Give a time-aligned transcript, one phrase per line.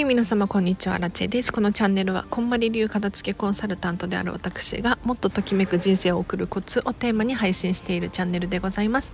[0.00, 0.98] はい皆様こんにちは。
[0.98, 1.52] ラチェです。
[1.52, 9.12] このチャンネルはこんまり流片付けコンサルタントである私がもっとときめく人生を送るコツをテーマに配信しているチャンネルでございます。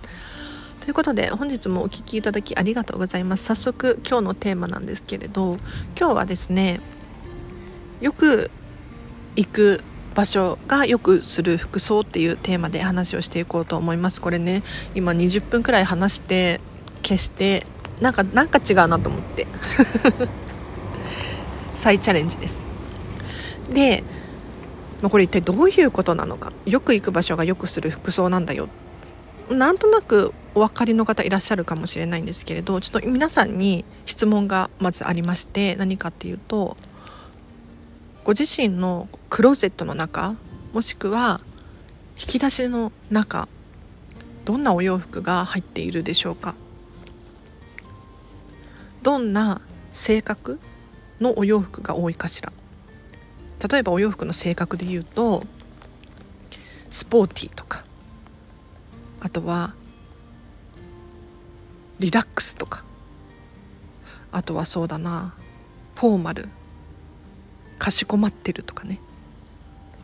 [0.79, 3.43] ということで本日もお聴きいただきありがとうございます。
[3.43, 5.57] 早速今日のテーマなんですけれど
[5.99, 6.79] 今日はですね
[7.99, 8.49] よく
[9.35, 9.81] 行く
[10.15, 14.21] 場所がよくする服装っていうテーマで話をしていこうと思います。
[14.21, 14.63] これね
[14.95, 16.61] 今20分くらい話して
[17.03, 17.65] 消して
[17.99, 19.47] なんかなんか違うなと思って。
[21.77, 22.61] 再チャレンジです。
[23.69, 24.03] で、
[25.01, 26.51] まあ、これ一体どういうことなのか。
[26.65, 28.67] よく行く場所がよくする服装なんだよ。
[29.49, 36.75] なんとなくお分かりの方いらっしゃるかもしれないんですけれどちょっと皆さんに質問がまずありまして何かっていうと
[38.25, 40.35] ご自身のクローゼットの中
[40.73, 41.39] もしくは
[42.19, 43.47] 引き出しの中
[44.43, 46.55] どんなお洋服が入っているでしょうか。
[49.03, 50.59] どんな性格
[51.19, 52.51] のお洋服が多いかしら
[53.69, 55.43] 例えばお洋服の性格で言うと
[56.91, 57.83] スポーティーとか
[59.19, 59.73] あとは
[61.99, 62.83] リラックスとか
[64.31, 65.33] あとはそうだな
[65.95, 66.49] フォーマル
[67.79, 68.99] かしこまってるとかね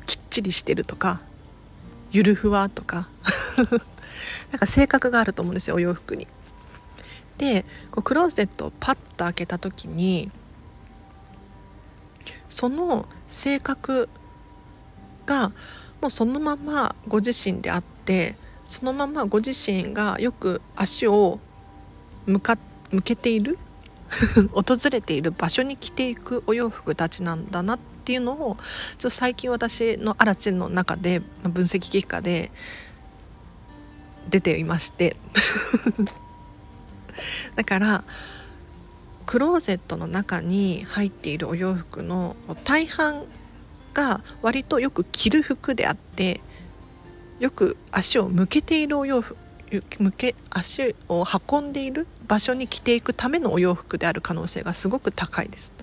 [0.05, 1.21] きっちりしてるとか
[2.11, 3.09] ゆるふわとか
[4.51, 6.27] なんか性格があると思うんですよお洋服に。
[7.37, 10.31] でこうクローゼットをパッと開けた時に
[12.53, 14.07] その性格
[15.25, 15.49] が
[16.01, 21.39] もうそのままご自身であってそのままご自身がよく足を
[22.27, 22.59] 向か
[22.91, 23.57] 向けている
[24.53, 28.55] 訪れている場所に着ていくお洋服たちなんだなっていうのを
[28.99, 32.51] ちょっと最近私のアラチェンの中で分析結果で
[34.29, 35.17] 出ていまして。
[37.55, 38.03] だから
[39.25, 43.25] クローゼットの中に入っているお洋服の大半
[43.93, 46.41] が割とよく着る服であって
[47.39, 49.37] よく足を向けているお洋服
[49.97, 55.73] 向け足を運んでいる場所に着ていくためのお洋服である可能性がすごく高いです。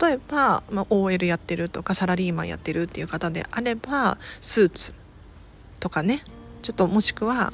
[0.00, 4.94] 例えば、まあ、OL やってるとかサラリーマンやってるっていう方であればスーツ
[5.80, 6.22] とかね
[6.62, 7.52] ちょっともしくは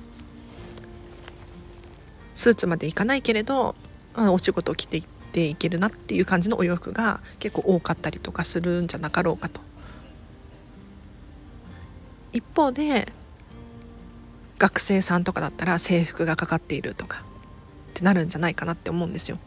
[2.34, 3.76] スーツまでいかないけれど
[4.16, 5.02] お仕事を着て
[5.34, 9.60] ていけるなっていう感じのお洋服が結構多かったりとかするんじゃなかろうかと。
[12.32, 13.12] 一方で
[14.58, 17.24] 学生さんとかだったら制服がかかっているとか
[17.90, 19.38] ってなるんじゃないかなって思うんですよ。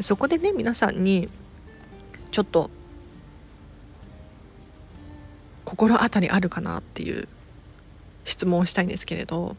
[0.00, 1.28] そこでね皆さんに
[2.30, 2.70] ちょっと
[5.64, 7.26] 心当たりあるかなっていう
[8.24, 9.56] 質問をしたいんですけれど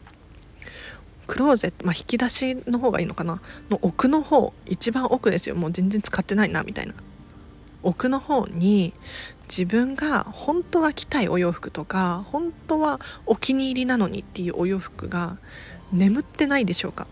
[1.30, 3.40] クローゼット、まあ、引き出しの方がいいのかな？
[3.70, 5.54] の奥の方一番奥ですよ。
[5.54, 6.94] もう全然使ってないなみたいな。
[7.84, 8.92] 奥の方に
[9.48, 15.38] 自分が本当は着たいお洋服とか本当はお気に入りなのにっていうお洋服が
[15.92, 17.06] 眠ってないでしょうか。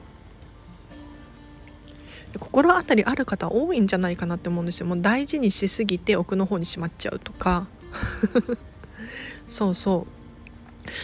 [2.41, 4.87] 心当たりある方多いんじゃないかなって思うんですよ。
[4.87, 7.69] もう大事にしすぎて奥の方にしまっちゃうとか。
[9.49, 10.18] そうそう。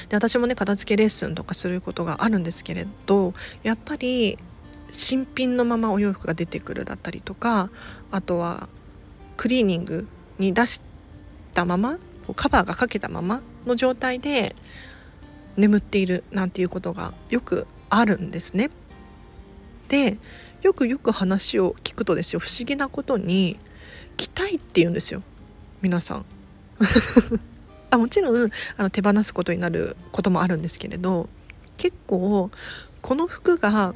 [0.08, 4.38] で私もね片付けレッスンとかすることがあるんですけれどやっぱり
[4.90, 7.70] 新品のままお洋服が出てくるだったりとか
[8.10, 8.68] あとは
[9.36, 10.06] クリーニング
[10.38, 10.80] に出し
[11.52, 11.98] たまま
[12.36, 14.54] カバーがかけたままの状態で
[15.56, 18.70] 眠っているなんていうことがよくあるんですね。
[19.88, 20.16] で
[20.62, 23.58] よくよく話を聞くとですよ不思議なことに
[24.16, 25.22] 「着たい」って言うんですよ
[25.82, 26.24] 皆さん。
[27.94, 31.28] あもちろんあの手放すことになることもあるんですけれど
[31.76, 32.50] 結構
[33.02, 33.94] この服が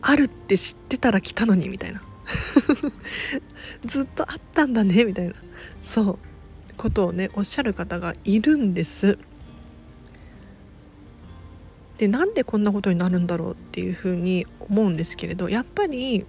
[0.00, 2.02] あるって知ってたら着たのにみたいな。
[3.84, 5.34] ずっとあったんだねみたいな。
[5.82, 6.18] そう。
[6.78, 9.18] ことをねおっしゃる方がいるんです。
[11.98, 16.24] でなんでこんなことになるんだろうっていうふうに思うんですけれどやっぱり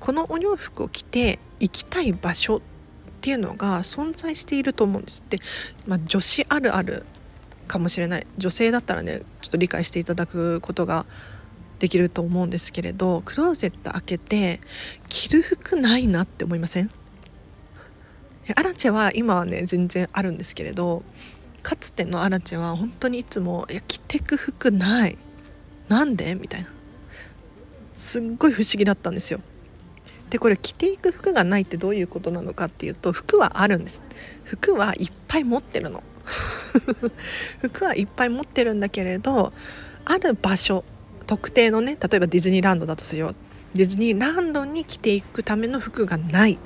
[0.00, 2.60] このお洋服を着て行きたい場所っ
[3.20, 5.20] っていうのが存在していると思うんです。
[5.20, 5.38] って、
[5.86, 7.04] まあ、女子あるある
[7.68, 8.26] かもしれない。
[8.38, 11.04] 女性だったらねちょっと理解していただくことが
[11.78, 14.60] できると思うんですけれどクローゼット開けて
[15.10, 16.90] 着る服ないなって思いません？
[18.56, 21.02] アラチェは今はね全然あるんですけれど
[21.62, 25.18] かつてのアラチェは本当にいつも「いや着てく服ない。
[25.88, 26.68] なんで?」みたいな。
[27.96, 29.40] すっごい不思議だったんですよ。
[30.30, 34.00] でこれ着ていく服がないってどういうことなのかっていうと服はあるんです。
[34.44, 36.02] 服はいっぱい持ってるの。
[37.60, 39.52] 服はいっぱい持ってるんだけれど
[40.04, 40.84] ある場所
[41.26, 43.34] 特定のね例えばディズニーランドだとするよ
[43.74, 46.58] ディズニーランドに着ていくための服がないっ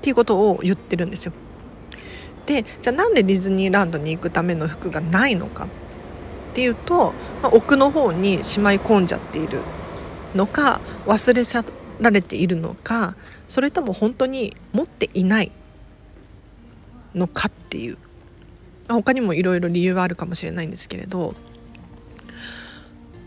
[0.00, 1.32] ていうことを言ってるんですよ。
[2.46, 5.64] でじゃあなんでディズニーランドに行くための服がないのか。
[5.64, 7.12] っていうと、
[7.42, 9.58] まあ、奥の方にしまい込んじゃっている
[10.36, 11.64] のか忘れ去
[12.04, 13.16] られているのか
[13.48, 15.50] それとも本当に持っていない
[17.14, 17.98] のかっていう。
[18.88, 21.34] 他にもいろいろ理由はあるかもしれないんですけれど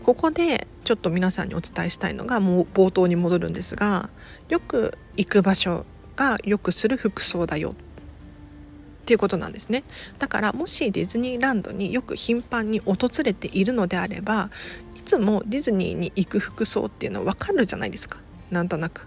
[0.04, 4.08] ここでちょっと皆さんにお伝えしたいのがもう冒頭に戻るんですが
[4.48, 5.84] よく行く場所
[6.16, 7.74] がよくする服装だよ。
[9.02, 9.84] っていうことなんですね。
[10.18, 14.50] だからもしディズニーランドによく頻繁に訪れているのであれば
[14.96, 18.18] いつもディズニーに行く服装っていうのは分かるじゃないですか。
[18.50, 19.06] なんとなく。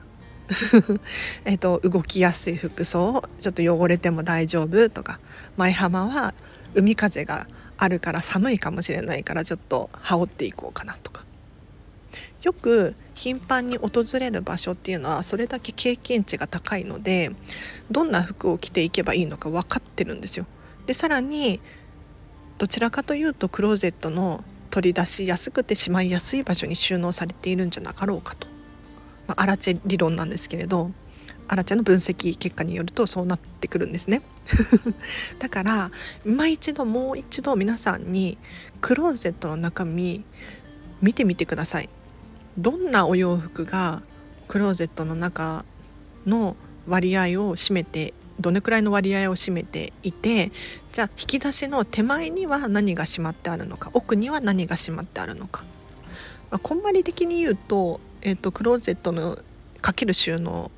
[1.46, 5.20] えと動きやすい服装ちょっと汚れても大丈夫とか。
[5.58, 6.34] 舞浜は
[6.74, 7.48] 海風が
[7.78, 11.26] あるから寒いかもしれないからちょっと羽織っていこうかなとか。
[12.42, 17.32] よく頻繁に訪れる場所っていうのはそれだけ経験値が高いので
[17.92, 20.46] どんな服を着ていけばいいのか分かってるんですよ。
[20.86, 21.62] でさらに
[22.58, 28.48] どちらかというとクローゼットの取り出しやすくてしまいやすい場所に収納されているんじゃなかろうかと、
[29.32, 30.92] まあ、アラチェ理論なんですけれど
[31.48, 34.22] アラチェの分析結果によるとそうなってくるんですね。
[35.40, 35.92] だから
[36.26, 38.38] 今一度もう一度皆さんに
[38.80, 40.24] クローゼットの中身
[41.02, 41.90] 見てみてください。
[42.58, 44.02] どんなお洋服が
[44.48, 45.66] クローゼットの中
[46.26, 46.56] の
[46.88, 50.52] 割合を占めてどれくらいの割合を占めていて
[50.92, 55.64] じゃあ引き出しの手前には何がしまってあるのか奥には何がしまってあるのか、
[56.50, 59.38] まあ、こんまり的に言うと,、えーとクローゼットの
[59.82, 60.72] かける収納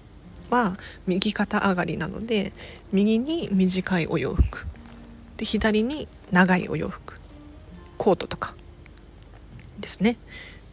[0.49, 2.53] は右肩上がりなので
[2.91, 4.65] 右に短いお洋服。
[5.37, 7.19] で左に長いお洋服。
[7.97, 8.55] コートとか。
[9.79, 10.17] ですね。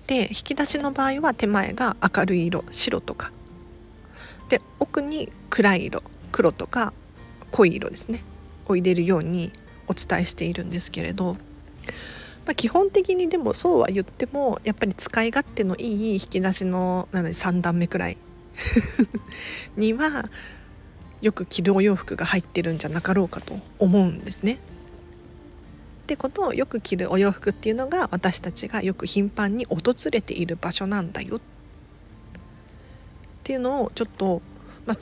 [0.06, 3.32] で引き出しの場合は手前が明るい色白とか。
[4.49, 6.02] で奥に暗い色。
[6.32, 6.93] 黒とか
[7.50, 8.25] 濃い色ですね。
[8.69, 9.52] を入れるように
[9.88, 11.37] お伝えしているんですけれど、
[12.50, 18.17] まあ、基本的にでもそうは言ってもやっぱり使い勝手のいい引き出しのなので3段目くらい
[19.79, 20.29] には
[21.20, 24.55] よく着るお洋服が入ってるんじゃなかろうかと思うんですね。
[24.55, 31.41] ってことをよく着るお洋服っていうのが私たちがよく頻繁に訪れている場所なんだよっ
[33.44, 34.43] ていうのをちょっと、
[34.87, 34.97] まあ、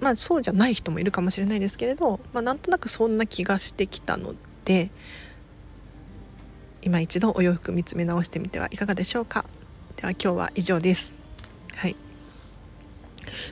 [0.00, 4.92] まあそうじゃない人もいるかもしれないですけれど、まあ、なんとなくそんな気がしてきたので
[6.82, 9.44] 今一度お洋服見つめ直してみてはいかがでしょうか？
[9.96, 11.14] では今日は以上です。
[11.76, 11.94] はい。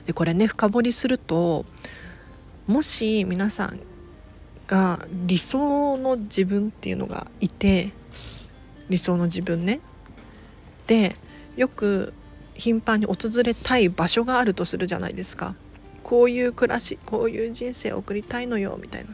[0.05, 1.65] でこれね深掘りすると
[2.67, 3.79] もし皆さん
[4.67, 7.91] が理想の自分っていうのがいて
[8.89, 9.79] 理想の自分ね。
[10.87, 11.15] で
[11.55, 12.13] よく
[12.53, 15.55] 頻繁に訪れたい場所があるとするじゃないですか。
[16.03, 19.11] こういう暮らしこういう人生を送りたいのよみたいな。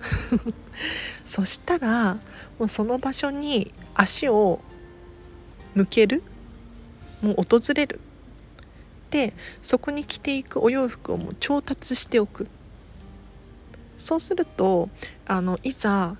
[1.24, 2.14] そしたら
[2.58, 4.60] もうその場所に足を
[5.74, 6.22] 向ける
[7.22, 8.00] もう訪れる。
[9.16, 9.32] て
[9.62, 12.48] そこに着ていくお洋服をもう調達しておく。
[13.98, 14.90] そうすると
[15.26, 16.16] あのいざ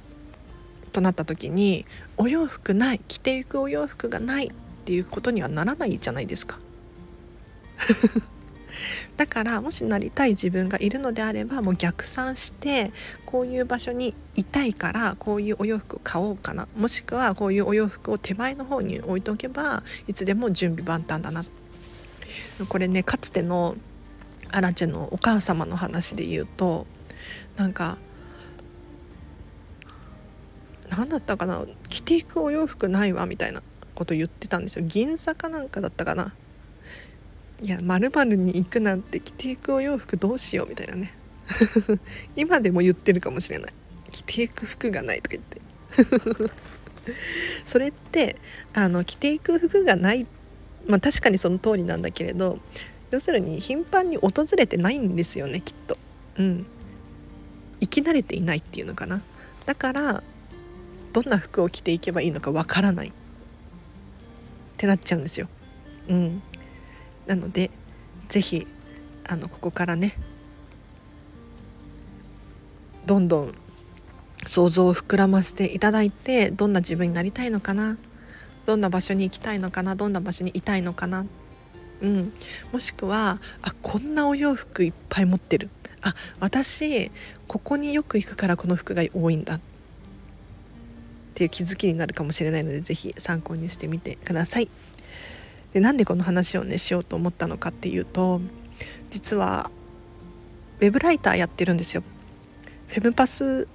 [0.93, 1.84] となった時に
[2.17, 4.50] お洋服ない着ていくお洋服がないっ
[4.87, 6.59] ていうことにはならないじゃないですか。
[9.16, 12.92] だからもしなりたい自分がいるのであればもう逆算して
[13.25, 16.68] こういう場所にいたいからこういうお洋服を買おうかな。
[16.76, 21.45] もしくはこういうお洋服を手前の方に置いておけばいつでも準備万端だな。
[22.68, 23.76] これねかつての
[24.50, 26.87] アラチェのお母様の話で言うと
[27.56, 27.99] なんか
[30.88, 33.62] 何だったかな着ていくお洋服ないわみたいな
[33.95, 34.85] こと言ってたんですよ。
[34.87, 36.35] 銀座かなんかだったかな。
[37.63, 41.15] いやまるに行くなんて着ていくお洋服どうしようみたいなね
[42.37, 43.73] 今でも言ってるかもしれない
[44.11, 46.53] 着ていく服がないとか言って
[47.65, 48.37] それって
[48.75, 50.27] あの着ていく服がない
[50.87, 52.59] まあ確かにその通りなんだけれど
[53.11, 55.97] 要するに頻繁に訪れてないんですよねきっと。
[56.39, 56.67] うん。
[57.81, 59.23] 生き慣れていないっていうのかな。
[59.65, 60.23] だから
[61.13, 63.13] どんな服を着ていけばいいのかわからないっ
[64.77, 65.49] てなっちゃうんですよ。
[66.09, 66.43] うん。
[67.26, 67.71] なので
[68.28, 68.66] 是非
[69.28, 70.16] あのここからね
[73.06, 73.54] どんどん
[74.47, 77.97] 想像を膨らませていただいてどんな自分になりたいのかな
[78.64, 81.26] どんな場所に行きたいのかなどんな場所にいたいのかな、
[82.02, 82.33] うん、
[82.73, 85.71] もしくはあこんなお洋服いっぱい持ってる。
[86.02, 87.11] あ私
[87.49, 89.56] ここによく行くからこの服が多いんだ。
[89.56, 89.61] っ
[91.35, 94.68] ていう気づきになるかもしれないので是非参考にしてみてください。
[95.76, 98.40] でなんでこの話をねしようと思ったのかっていうと
[99.11, 99.71] 実は
[100.80, 102.02] ウェブライターやってるんですよ。
[102.88, 103.68] フェムパス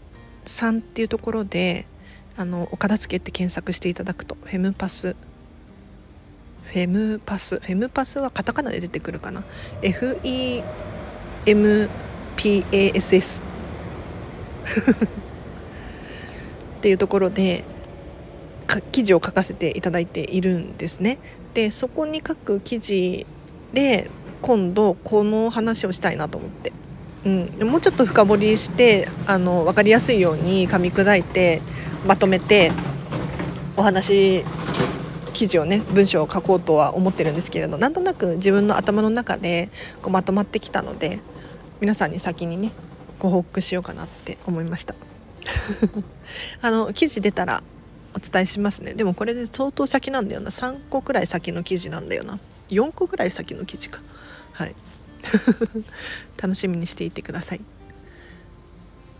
[0.44, 1.86] さんっていうところで
[2.36, 5.16] あのお片付けって検索していただくとフェムパス
[6.64, 9.44] フェムパスフェムパスはカタカナで出てくるかな
[9.84, 10.64] FEMPASS
[16.80, 17.64] っていうところで
[18.92, 21.20] 記事を書かせていただいているんですね。
[21.54, 23.26] でそこに書く記事
[23.74, 24.10] で
[24.42, 26.74] 今度この話をしたいなと思って、
[27.26, 31.62] うん、もうちょっと深掘りしてあの分かりやすいように噛み砕いて
[32.06, 32.72] まとめて
[33.78, 34.44] お話
[35.34, 39.70] 記事をね文章を書こうとは思ってるんですけれどなんとなく自分の頭の中で
[40.02, 41.20] こうまとまってきたので
[41.80, 42.72] 皆さんに先にね
[43.20, 44.96] ご報告しようかなって思いました。
[46.62, 47.64] あの記事出たら
[48.14, 48.94] お伝えしますね。
[48.94, 50.50] でもこれで相当先なんだよな。
[50.50, 52.40] 3個くらい先の記事なんだよな。
[52.70, 54.02] 4個くらい先の記事か。
[54.54, 54.76] はい。
[56.42, 57.62] 楽しみにしていてください。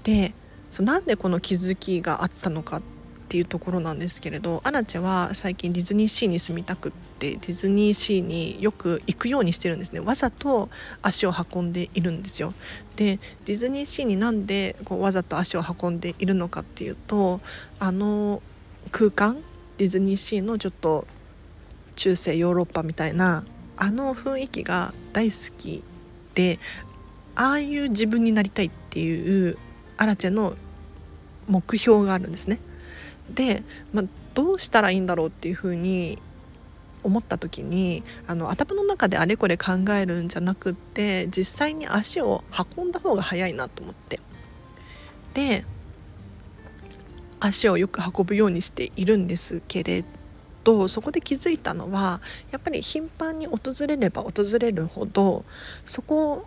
[0.04, 0.34] で
[0.72, 2.82] そうなんでこの気づきがあったのかっ
[3.28, 10.00] ていうところなんですけれどアナチェは最近ディズニーシーに住みたくってディズニーシーによく行くようにしてるんですね。
[10.00, 10.70] わざと
[11.02, 12.54] 足を運んでいるんですよ。
[12.96, 17.40] でディズニーシーになんでこうわざと足を運んでいるのかっていうと
[17.80, 18.42] あの
[18.92, 19.44] 空間？
[19.78, 21.08] ディズニーシーのちょっと
[21.96, 23.46] 中世ヨーロッパみたいな
[23.78, 25.84] あの雰囲気が大好き
[26.36, 26.60] で
[27.36, 29.58] ああいう自分になりたいっていう
[29.98, 30.56] アラチェの
[31.48, 32.60] 目標があるんですね。
[33.34, 36.20] で、まあ、どうしたらいいんだろうっていうふうに
[37.04, 42.44] 思った時にあの頭の中であれこれ考えるんじゃなくって実際に足を
[42.78, 44.20] 運んだ方が早いなと思って
[45.34, 45.66] で
[47.42, 50.06] 足をよく運ぶようにしているんですけれ
[50.64, 52.22] どそこで気づいたのは
[52.52, 55.44] やっぱり頻繁に訪れれば訪れるほど
[55.86, 56.46] そこ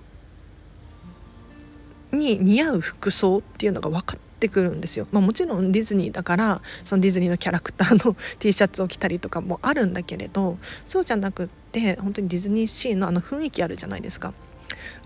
[2.12, 14.32] に似合う服装っていうのが分かってくるんですよ、まあ、もちろんディズニーだからそのディズニーのキャラクターの T シャツを着たりとかもあるんだけれどそうじゃなくって本当にディズニーシーのあの雰囲気あるじゃないですか。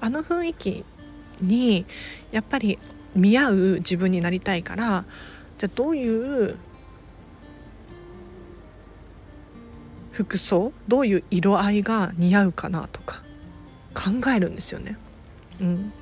[0.00, 0.84] あの雰囲気
[1.40, 1.86] に
[2.30, 2.78] やっぱり
[3.14, 5.04] 見合う自分になりたいから
[5.58, 6.56] じゃあどういう
[10.12, 13.22] 服装どういう色合いが似合うかなとか
[13.94, 14.96] 考えるんですよね。
[15.60, 15.92] うん、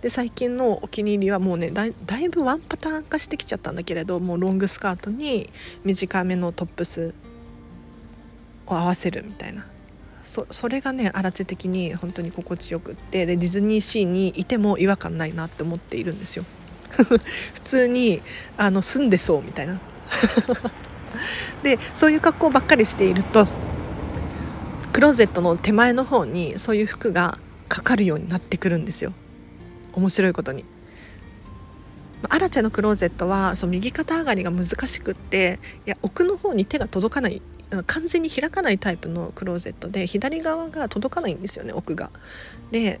[0.00, 5.50] で最近のお気に入りはもうねだいぶワンパターン化してきちゃったんだけれどもうロングスカートに
[5.84, 7.14] 短めのトップス
[8.66, 9.66] を合わせるみたいな
[10.24, 16.44] そそれがね荒地的に本当に心地よくってでディズニーシーにいても違和感ないなって思っているんですよ。
[17.54, 18.22] 普通に
[18.56, 19.80] あの住んでそうみたいな
[21.62, 23.46] でそういう格好ばっかりしていると
[24.92, 29.12] クローゼットの手前の方にそういう服がかかるようになってくるんですよ
[29.92, 30.64] 面白いことに。
[32.30, 37.42] アラチェのクローゼットはその右肩上がりが難しくっていや奥の方に手が届かない
[37.86, 42.10] 完全に開かないタイプのクローゼットで左側が届かないんですよね奥が。
[42.70, 43.00] で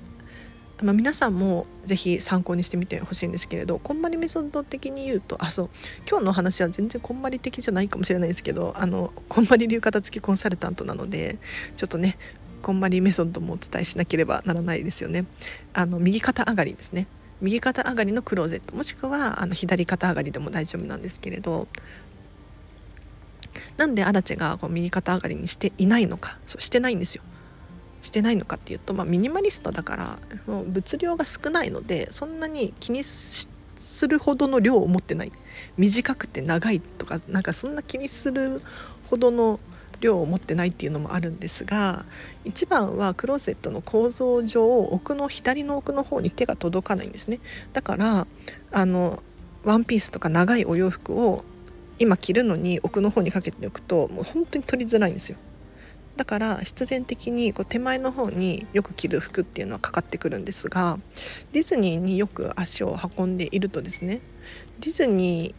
[0.84, 5.70] まあ、皆さんも是非参考にしてみてほしいんですけれどこんまりメソッド的に言うとあそう
[6.08, 11.38] 今日の話は全然こんまり的じゃないかもしれないですけどあのこんまり流片付きコンサルタントなので
[11.76, 12.18] ちょっとね
[12.60, 15.26] こんまりメソッドもお伝えしなければならないですよね。
[15.74, 17.06] あの右肩上がりですね
[17.40, 21.66] 右肩上がりのクローゼットもしくはあの左肩上がりでも大丈夫なんですけれど
[23.76, 27.22] なんでアラチェがこう右肩上がりにしていないのかそうしてないんですよ。
[28.04, 33.48] してないのかっていうと、まあ、ミニマリストだから物量が少ないのでそんなに気にす
[34.06, 35.32] るほどの量を持ってない。
[35.78, 38.60] 短くて長いとかなんかそんな気にする
[39.08, 39.58] ほどの
[40.00, 42.04] 量を持ってないっていうのもあるんですが
[42.44, 47.40] 一番はクローゼットの構造上奥の左の奥の方に手が届かないんですね。
[47.72, 48.26] だから
[48.72, 49.22] あの
[49.64, 51.44] ワンピースとか長いお洋服を
[51.98, 55.38] 今着るのに奥の方にかけておくともう本当に取りづらいんですよ。
[56.16, 60.98] だから必然的にこう手前の方によく着る服っていうのはかかってくるんですが
[61.52, 64.20] ディズニーによく足を運んでいるとですね
[64.80, 65.54] ディズニ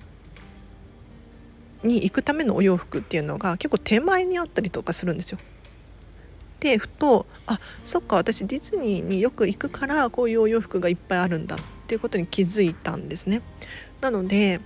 [1.83, 5.39] ーに行くためのお洋服っていうのが結構手前にあったりとかするんですよ。
[6.61, 13.41] でふとあそっか私ディズニーによく行くからこういうお洋服がいっぱいあるんだっていうことに気づいたんですね。
[14.01, 14.61] なので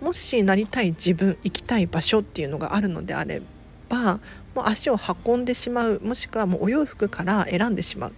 [0.00, 3.42] もしなりたい自分行きたい場所っていうのがあるのであれ
[3.88, 4.20] ば
[4.60, 8.12] もう足を運んでしまうもしくはもうお洋服から選んでしまうっ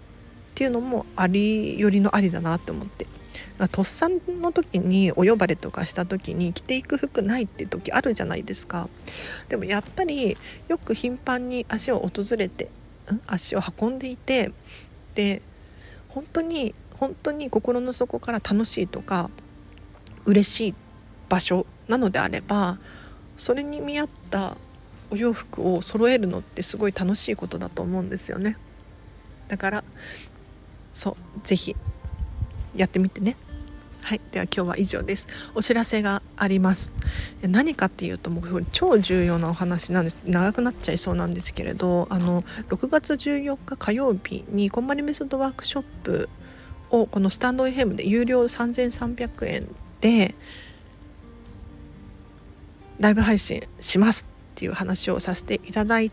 [0.57, 3.07] ていうのもありよりのありだなって思って。
[3.71, 8.89] とっさの時にお呼ばれとかした時に着ていく服ないっていう時あるじゃないですか。
[9.49, 12.71] でもやっぱりよく頻繁に足を訪れて
[13.29, 14.53] 足を運んでいて
[15.15, 15.43] で
[16.09, 19.31] 本当に本当に心の底から楽しいとか
[20.25, 20.75] 嬉しい
[21.29, 22.79] 場所なのであれば
[23.37, 24.57] それに見合った
[25.13, 28.57] お洋服を揃えるのってすごい楽しいことだと思うんですよね。
[29.49, 29.85] だから
[30.95, 31.15] そう
[31.45, 31.77] 是非
[32.75, 33.37] やってみてね。
[34.01, 35.29] はいでは今日は以上です。
[35.55, 36.93] お知らせがあります。
[37.43, 40.17] 何かっていうともう超重要なお話なんです。
[40.25, 42.41] 長くなっちゃいそうなんですけれどあの
[42.71, 46.31] 6月14日火曜日にこんまりメソッドワークショップ
[46.91, 49.69] をこのスタンド FM で有料3300円
[50.01, 50.35] で
[52.99, 54.32] ライブ配信します。
[54.53, 56.13] っていう話をさせていただい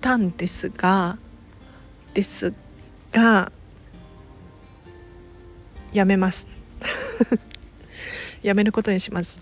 [0.00, 1.18] たんですが
[2.14, 2.54] です
[3.12, 3.52] が
[5.92, 6.46] やめます。
[8.42, 9.40] やめることにします。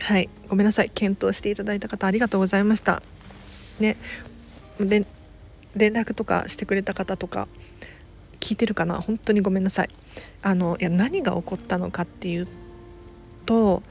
[0.00, 0.28] はい。
[0.48, 0.90] ごめんなさい。
[0.90, 3.02] 検討していただいた方ありがとうございました。
[3.80, 3.96] ね。
[4.78, 5.06] で
[5.76, 7.48] 連絡とかしてくれた方とか
[8.40, 9.00] 聞いてるかな？
[9.00, 9.90] 本当にごめんなさい。
[10.42, 12.48] あのいや何が起こったのかっていう
[13.46, 13.82] と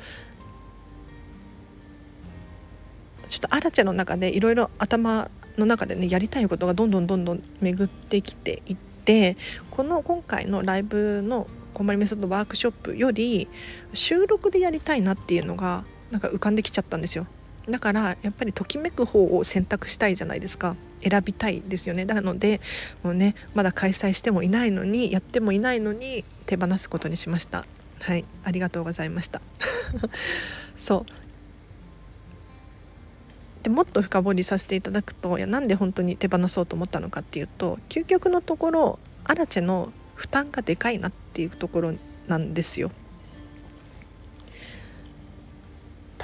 [3.33, 9.37] ちょっとアラチェの中でいろいろ頭の中でねやりたいことがどんどんどんどん巡ってきていって
[9.71, 13.47] この今回のライブのこんまりメソッドワークショップより
[13.91, 17.25] 収録でやりたいなっていうのがなんか浮かんできちゃったんですよ。
[17.67, 20.75] だからやっぱりときめく方を選択したいじゃないですか。
[21.01, 22.05] 選びたいですよね。
[22.05, 22.61] なので
[23.01, 27.65] もうねまだ開催してもいないのにやってもいないのに手放すことにしました。
[27.99, 28.25] はい。
[28.43, 29.41] ありがとうございました。
[30.77, 31.22] そう。
[33.63, 41.93] でもっと深掘りさせていただくといやなんで本当に手放そうと思ったのかっていうと究極のところアラチェの負担がでかいなっていうところ
[42.27, 42.91] なんですよ。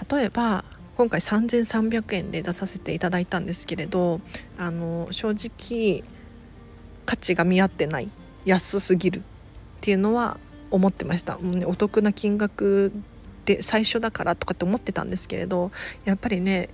[0.09, 0.63] 例えば
[0.95, 4.21] 今回3300円で出させていただいたんですけれど
[4.57, 6.03] あの正直
[7.05, 8.09] 価値が見合ってない
[8.45, 9.21] 安すぎるっ
[9.81, 10.37] ていうのは
[10.71, 12.91] 思ってましたもう、ね、お得な金額
[13.45, 15.71] で最初だからとかって思ってたんですけれど
[16.05, 16.69] やっぱりね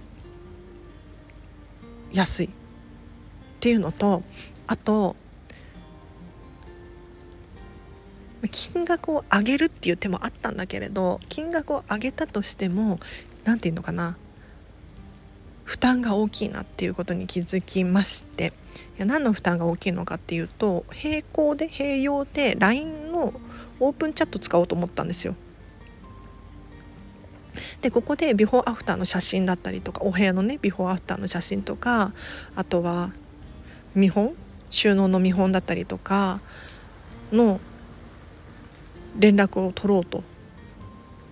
[2.16, 2.46] 安い。
[2.48, 2.50] っ
[3.60, 4.24] ていうのと
[4.68, 5.16] あと
[8.52, 13.00] 金額を上げるっていう手もあったんだけれど金額を上げたとしても
[13.44, 14.18] 何て言うのかな。
[15.64, 18.54] 負担が大きいなっていうことに気づきまして。
[18.98, 23.34] いや何の負担が大きいのかっていうと並行で併用で LINE の
[23.80, 25.36] オープンチャット使おうと思ったんですよ。
[27.86, 32.14] でここでビフォーアフターの写真だったりとかお部屋のねビフォーアフターの写真とか
[32.56, 33.12] あとは
[33.94, 34.34] 見本？
[34.72, 36.42] 収納の見本だったりとか
[37.32, 37.60] の
[39.20, 40.24] 連絡を取ろうと。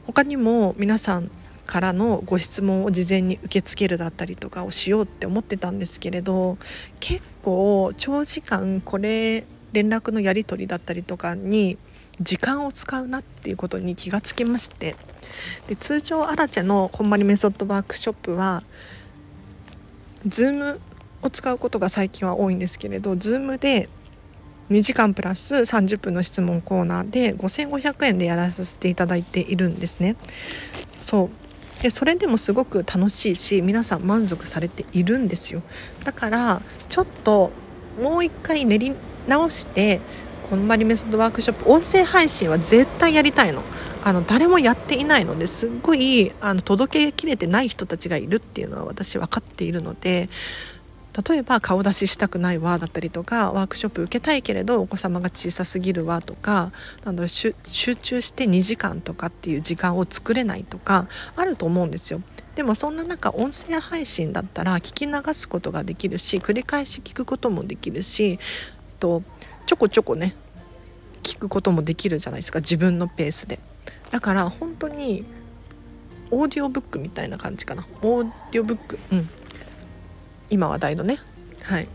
[0.05, 1.31] 他にも皆さん
[1.65, 6.59] からのご質問を事前に受け付けるだったりとかをしようって思ってたんですけれど
[6.99, 11.79] 結構長時間これ連絡のやり取りだったりとかに
[12.21, 14.95] 時間を使うなっていうことに気がつきまして。
[15.67, 18.63] で通常アラチェのこんまりメソッドワークショップは
[20.27, 20.77] Zoom
[21.23, 23.89] を使うことが最近は多いんですけれど Zoom で
[24.69, 30.15] 2時間プラス30分の質問コーナーで5500円でやらさせていただいているんですね。
[30.99, 31.29] そう。
[31.83, 35.61] でそれでもすごく楽しいし皆さん満足されているんですよ。
[36.05, 37.51] だからちょっと
[38.01, 38.95] もう一回練り
[39.27, 39.99] 直して
[40.49, 43.63] こんまりメソッドワークショップ音声配信は絶対やりたいの
[44.03, 50.29] あの誰もやっていないのですっごいあの届けきれてない人たちがいるっていうのは私分かっているので
[51.27, 56.71] 例えば顔出ししたくないわだったりとかワークショップ受けたいけれどお子様が小さすぎるわとか
[57.05, 62.21] なんだ集中して2時間とかっていう時間を作れないとかあると思うんですよ。
[62.55, 68.37] でもそんな中音声配信だったら聞き流すことができるし繰り返し聞くこともできるし
[68.99, 69.23] と
[69.65, 70.35] ちょこちょこね
[71.23, 73.59] 聞くこともできるじゃないですか自分のペースで。
[74.11, 75.25] だから本当に
[76.29, 77.85] オーディオブックみたいな感じかな。
[78.01, 79.29] オーディオブックうん。
[80.49, 81.19] 今話題のね。
[81.61, 81.87] はい。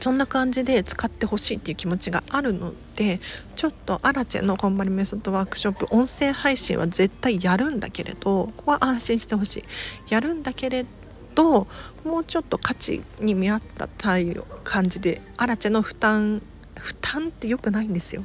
[0.00, 3.20] そんな感じで使ってほしいっていう気持ちがあるので
[3.56, 9.64] ちょっとアラチェのこんまりメソッドワークショップ音声配信は絶対やるんだけれどここは安心してほしい。
[10.08, 10.86] やるんだけれ
[11.34, 11.66] ど
[12.04, 16.42] もうちょっと価値に見合った対応感じでアラチェの負担
[16.78, 18.22] 負担って良くないんですよ。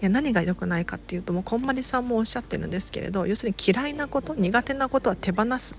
[0.00, 5.76] いや何が良くないかっていうともうこんまりさんもおっしゃってるんですけれど要するに嫌いなこと苦手なことは手放す。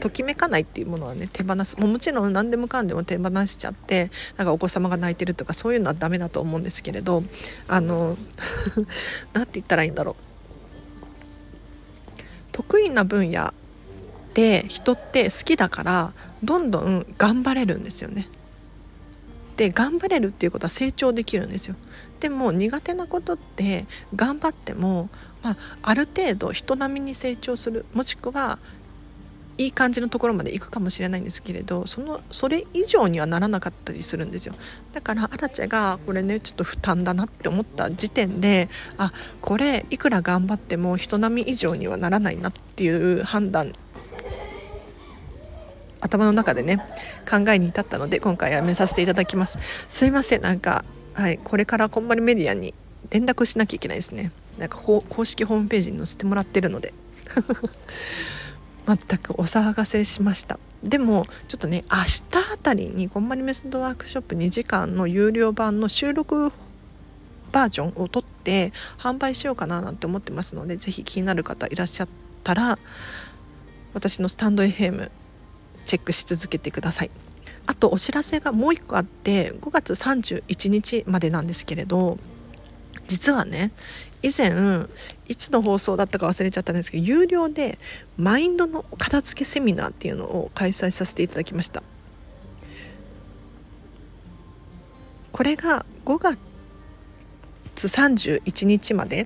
[0.00, 1.78] ときめかないっていうものはね手放す。
[1.78, 7.22] もうもちろん何でもかんでも手放しちゃってなんかお子様が泣いてるとかそういうのはダメだと思うんですけれど
[7.66, 8.16] あの
[9.34, 10.28] 何て言ったらいいんだろう。
[12.52, 13.54] 得意な分野
[14.34, 16.12] で人って好きだから
[16.42, 18.28] どんどん頑張れるんですよね。
[19.58, 21.74] で頑張れるっていうことは成長できるんですよ。
[22.20, 25.08] でも苦手なことって頑張っても、
[25.42, 28.58] まあ、ある程度人並みに成長するもしくは
[29.56, 34.54] いい感じのところまで行くかもしれないんですけれどそのそれ以上にはならなかったりするんですよ
[34.92, 43.72] だからアラチェがこれねちょっと負担だなって思った時点であこれいくら頑張っても人並み以上にはならないなっていう判断
[46.00, 46.78] 頭の中でね
[47.28, 49.58] 考えに至ったので今回やめさせていただきます。
[49.88, 50.84] すいませんなんか
[51.14, 52.74] はいこれからこんまりメディアに
[53.10, 54.32] 連絡しなきゃいけないですね。
[54.58, 56.92] なんか公式ホームページに載せてもらってるので。
[58.88, 60.58] 全くお騒がせしました。
[60.82, 62.22] でもちょっとね明日
[62.54, 66.52] あたりにこんまりメソッドワークショップ2時間の有料版の収録
[67.52, 72.08] バージョンを取って販売しようかななんて思ってますので是非気になる方いらっしゃっ
[72.44, 72.78] たら
[73.94, 75.10] 私のスタンド FM
[75.88, 77.10] チェックし続けてください。
[77.64, 82.18] あとお知らせがもう一個あって5月31日までなんですけれど
[83.06, 83.72] 実はね
[84.22, 84.52] 以前
[85.28, 87.78] いつの放送だったか忘れちゃったんですけど有料で
[88.18, 91.82] マインドの片付けセミナーっていうのを開催させていただきました。
[95.32, 96.38] これが5月
[97.86, 99.24] 31日まで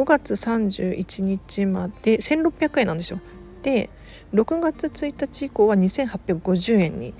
[0.00, 3.20] 5月31日まで1600円なんですよ。
[3.62, 3.90] で
[4.32, 7.12] 6月1日以降は2850円に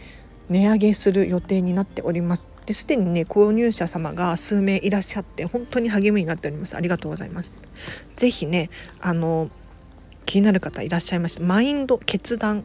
[0.48, 2.48] 値上げする予定になっております。
[2.64, 6.74] ですでにね購入者様が数名いらっしゃって本当に励みになっております。
[6.74, 7.52] ありがとうございます。
[8.16, 8.70] ぜひね
[9.02, 9.50] あの
[10.24, 11.42] 気になる方いらっしゃいました。
[11.42, 12.64] マインド決断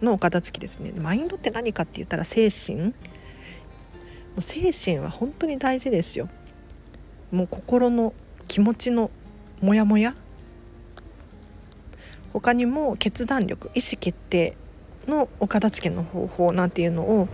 [0.00, 0.92] のお片付きですね。
[1.00, 2.78] マインドって何かって言ったら精神。
[2.80, 2.92] も
[4.38, 6.28] う精神は本当に大事ですよ。
[7.30, 8.12] もう心の
[8.48, 9.12] 気持ちの
[9.62, 10.14] モヤモヤ？
[12.32, 14.56] 他にも決断力意思決定
[15.06, 17.28] のお片付けの方法なんていうのを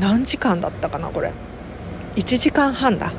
[0.00, 1.32] 何時間だったかなこれ。
[2.16, 3.12] 1時間半だ。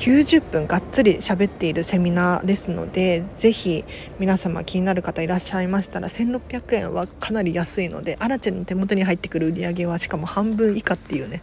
[0.00, 3.84] 90分がっつり喋っているセミナーですのでぜひ
[4.18, 11.42] 皆様気になる方いらっしゃいましたら1600円はかなり安いのでアラチェの手元に入ってくる売り上げはしかも半分以下っていうね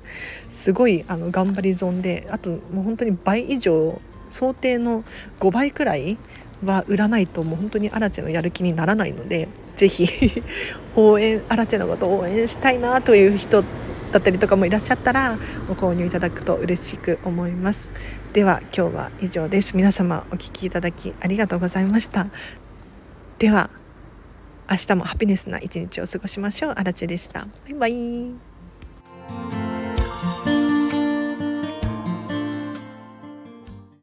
[0.50, 5.04] すごいあの頑張り損であともう本当に倍以上想定の
[5.40, 6.18] 5倍くらい
[6.66, 10.08] は売らないともう本当にアラチェのやる気にならないのでぜひ
[10.96, 13.64] 応援アラチェのことを応援したいなという人
[14.12, 15.38] だったりとかもいらっしゃったら
[15.68, 17.92] ご購入いただくと嬉しく思います。
[18.34, 19.76] では今日は以上です。
[19.76, 22.28] 皆様お聴きいただきありがとうございました。
[23.38, 23.70] では
[24.70, 26.72] 明日もハピネスな一日を過ごしましょう。
[26.72, 27.42] アラチェでした。
[27.42, 29.67] バイバイ。